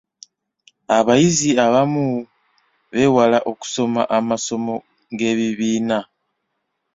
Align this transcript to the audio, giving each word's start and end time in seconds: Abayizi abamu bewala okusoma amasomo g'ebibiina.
Abayizi 0.97 1.49
abamu 1.65 2.05
bewala 2.91 3.37
okusoma 3.51 4.01
amasomo 4.17 4.75
g'ebibiina. 5.17 5.99